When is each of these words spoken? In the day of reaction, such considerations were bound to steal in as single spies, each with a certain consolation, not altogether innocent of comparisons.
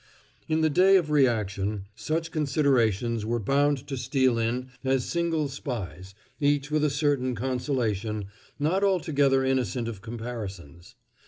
In 0.47 0.61
the 0.61 0.69
day 0.71 0.95
of 0.95 1.11
reaction, 1.11 1.85
such 1.93 2.31
considerations 2.31 3.23
were 3.23 3.37
bound 3.39 3.85
to 3.85 3.95
steal 3.95 4.39
in 4.39 4.71
as 4.83 5.05
single 5.05 5.47
spies, 5.47 6.15
each 6.39 6.71
with 6.71 6.83
a 6.83 6.89
certain 6.89 7.35
consolation, 7.35 8.25
not 8.57 8.83
altogether 8.83 9.45
innocent 9.45 9.87
of 9.87 10.01
comparisons. 10.01 10.95